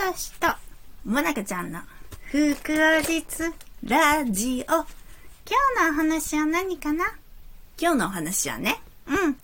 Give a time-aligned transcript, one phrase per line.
[0.00, 0.46] がしと、
[1.04, 1.80] もなかちゃんの、
[2.24, 3.22] 福日
[3.84, 4.72] ラジオ。
[4.72, 4.86] 今
[5.76, 7.04] 日のお話は何かな？
[7.78, 9.36] 今日のお話はね、うん。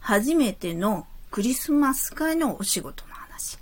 [0.00, 3.56] 初めてのクリスマス会のお仕事の話。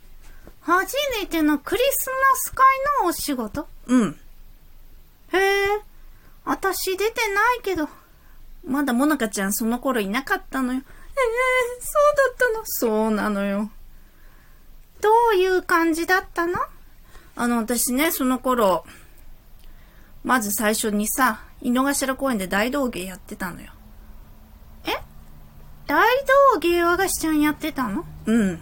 [0.63, 2.65] 初めてのクリスマス会
[3.03, 3.69] のお仕事？
[3.89, 4.19] うん。
[5.33, 5.81] へえ。
[6.47, 7.91] 私出てないけど。
[8.67, 10.81] まだもなかちゃんその頃いなかったのよ。
[10.81, 10.85] ええ
[11.81, 12.63] そうだったの？
[12.65, 13.71] そうなのよ。
[15.03, 16.55] どういう感じだったの？
[17.37, 18.87] あの、私ね、その頃、
[20.25, 23.73] まず最初にさ、井の頭公園で大道芸やってたのよ。
[24.87, 24.91] え？
[25.87, 26.07] 大
[26.55, 28.05] 道芸和菓子ちゃんやってたの？
[28.27, 28.61] うん。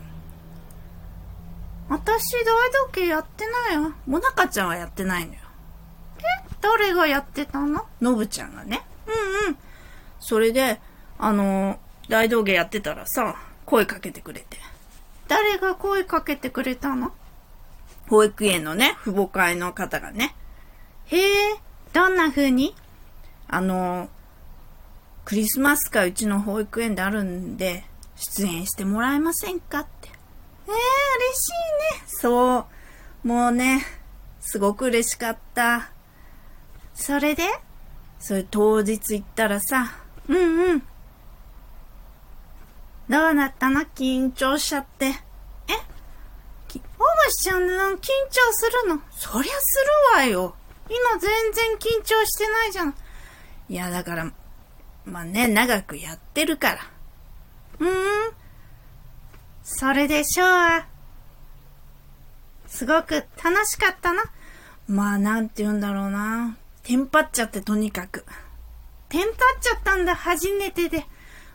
[1.88, 3.92] 私大道芸やってないわ。
[4.06, 5.41] もなかちゃんはやってないのよ。
[6.62, 7.84] 誰がやってたの？
[8.00, 8.83] のぶちゃんがね。
[9.06, 9.56] うんうん。
[10.19, 10.80] それで、
[11.19, 11.78] あの、
[12.09, 13.36] 大道芸やってたらさ、
[13.66, 14.59] 声かけてくれて。
[15.30, 17.12] 誰が声かけてくれたの？
[18.09, 20.34] 保育園のね、父母会の方がね、
[21.06, 21.22] へえ、
[21.92, 22.75] どんな風に？
[23.47, 24.09] あの、
[25.25, 27.84] クリスマス会うちの保育園であるんで、
[28.17, 30.09] 出演してもらえませんかって。
[30.09, 30.12] え
[30.67, 31.48] え嬉し
[31.94, 32.05] いね。
[32.09, 32.67] そ
[33.25, 33.28] う。
[33.28, 33.87] もうね、
[34.41, 35.92] すごく嬉しかった。
[36.92, 37.44] それで？
[38.19, 39.92] それ当日行ったらさ、
[40.27, 40.83] うんうん。
[43.11, 43.80] どうなったの？
[43.80, 45.06] 緊張しちゃって。
[45.06, 45.12] え？
[46.72, 48.00] おばしちゃんの緊張
[48.53, 49.03] するの？
[49.11, 50.55] そりゃするわよ。
[50.89, 52.94] 今全然緊張してないじゃん。
[53.69, 54.33] いや、だから、
[55.05, 56.78] まあね、長くやってるから。
[57.81, 58.33] うーん？
[59.64, 60.86] それでしょうは、
[62.69, 64.22] すごく楽しかったの
[64.86, 66.56] まあ、なんて言うんだろうな。
[66.84, 68.25] テンパっちゃって、とにかく。
[69.08, 71.06] テンパっちゃったんだ、初めてで。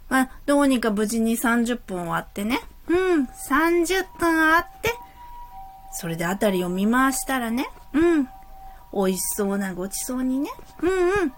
[0.10, 2.62] まあ、どうにか無事に30分終わってね。
[2.88, 4.94] うん、30分あって、
[5.92, 8.30] それであたりを見回したらね、うん、
[8.94, 10.50] 美味しそうなごちそうにね、
[10.82, 11.34] うんうん。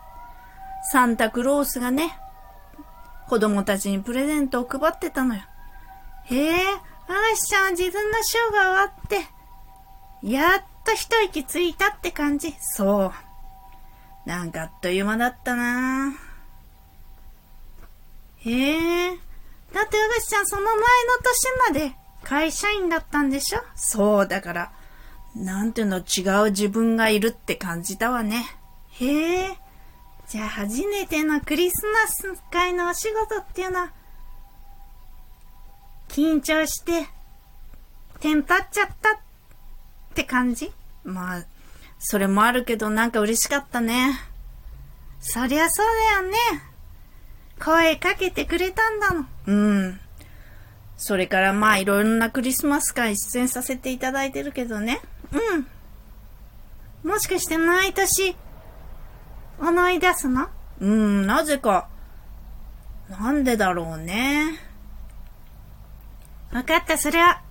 [0.92, 2.18] サンタクロースがね、
[3.30, 5.42] 子供たちにプレゼントを配ってたのよ。
[6.26, 6.66] へえ、
[7.08, 9.38] あがしちゃん自分のショーが終わって、
[10.24, 12.54] やっと一息ついたって感じ。
[12.60, 13.14] そ
[14.26, 14.28] う。
[14.28, 16.27] なんかあっという間だったなへ
[18.46, 19.10] え、
[19.74, 20.80] だってあがしちゃんその前の
[21.74, 23.60] 年まで会社員だったんでしょ？
[23.76, 24.72] そう、だから、
[25.36, 28.46] なんていうの、違う自分がいるって感じたわね。
[29.00, 29.58] へえ、
[30.28, 33.94] じゃあ初めてのクリスマス会のお仕事っていうのは、
[36.08, 37.08] 緊張して、
[38.20, 39.18] テンパっちゃったっ
[40.16, 40.72] て感じ？
[41.04, 41.46] まあ、
[42.00, 44.20] それもあるけど、なんか嬉しかったね。
[45.20, 46.38] そりゃそうだよね。
[47.60, 49.28] 声かけてくれたんだもん。
[49.46, 49.52] う
[49.90, 50.00] ん。
[50.96, 55.02] それからまあ、いろいろなクリスマス会出演させていただいてるけどね。
[55.32, 57.10] うん。
[57.10, 58.36] もしかして毎年、
[59.60, 61.88] 思い出すのうん、なぜか。
[63.10, 64.60] なんでだろうね。
[66.52, 67.42] わかった、それは、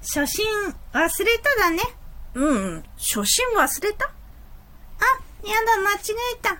[0.00, 0.46] 初心
[0.92, 1.82] 忘れただね。
[2.34, 4.06] うん、初心忘れた？
[4.06, 4.10] あ、
[5.46, 5.98] やだ、間違
[6.34, 6.58] えた。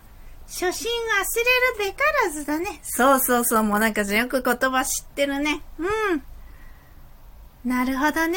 [0.51, 2.81] 初心忘れるべからずだね。
[2.83, 5.63] そうそうそう、もうなんかよく言葉知ってるね。
[5.79, 5.85] う
[6.17, 6.23] ん。
[7.65, 8.37] なるほどね。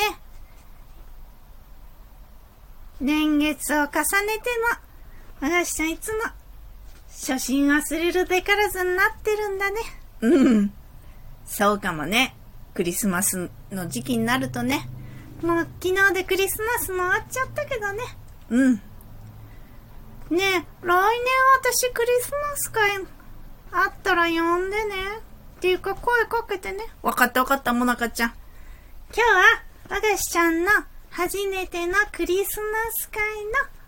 [3.02, 4.00] 年月を重ねて
[5.42, 6.20] も、和菓子ちゃんいつも、
[7.08, 9.80] 初心忘れるべからずになってるんだね。
[10.22, 10.74] うん。
[11.48, 12.36] そうかもね。
[12.76, 14.88] クリスマスの時期になるとね。
[15.42, 18.04] もう昨日でクリスマスも終わっちゃったけどね。
[18.50, 18.82] うん。
[20.34, 20.66] ねえ、来年
[21.62, 23.06] 私クリスマス会
[23.72, 24.96] あったら呼んでね。
[25.58, 26.88] っていうか声かけてね。
[27.04, 28.34] わかったわかった、もなかちゃん。
[29.16, 29.44] 今日は
[29.90, 30.72] 和菓子ちゃんの
[31.12, 33.22] 初めてのクリスマス会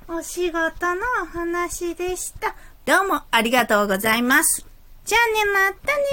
[0.08, 2.56] のお仕事のお話でした。
[2.86, 4.68] どうもありがとうございます。
[5.04, 6.04] じゃあね、またね